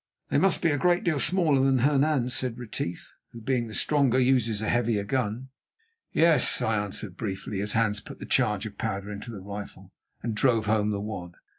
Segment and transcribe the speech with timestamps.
[0.31, 4.59] "They must be a great deal smaller than Hernan's," said Retief, "who, being stronger, uses
[4.59, 5.49] a heavier gun."
[6.11, 9.91] "Yes," I answered briefly, as Hans put the charge of powder into the rifle,
[10.23, 11.35] and drove home the wad.